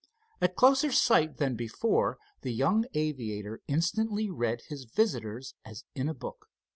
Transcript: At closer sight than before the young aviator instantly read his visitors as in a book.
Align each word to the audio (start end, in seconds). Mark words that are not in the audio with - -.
At 0.41 0.55
closer 0.55 0.91
sight 0.91 1.37
than 1.37 1.55
before 1.55 2.17
the 2.41 2.51
young 2.51 2.85
aviator 2.95 3.61
instantly 3.67 4.31
read 4.31 4.61
his 4.61 4.85
visitors 4.85 5.53
as 5.63 5.83
in 5.93 6.09
a 6.09 6.15
book. 6.15 6.47